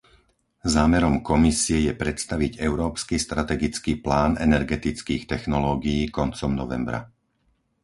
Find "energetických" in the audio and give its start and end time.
4.47-5.23